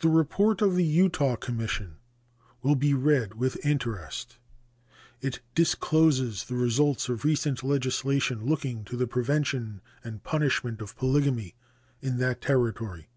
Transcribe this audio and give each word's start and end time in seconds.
The 0.00 0.08
report 0.08 0.60
of 0.60 0.74
the 0.74 0.82
Utah 0.82 1.36
Commission 1.36 1.98
will 2.62 2.74
be 2.74 2.94
read 2.94 3.34
with 3.34 3.64
interest. 3.64 4.38
It 5.20 5.38
discloses 5.54 6.46
the 6.46 6.56
results 6.56 7.08
of 7.08 7.24
recent 7.24 7.62
legislation 7.62 8.44
looking 8.46 8.84
to 8.86 8.96
the 8.96 9.06
prevention 9.06 9.82
and 10.02 10.24
punishment 10.24 10.80
of 10.80 10.96
polygamy 10.96 11.54
in 12.02 12.16
that 12.18 12.40
Territory. 12.40 13.08